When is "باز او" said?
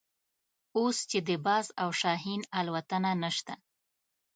1.45-1.89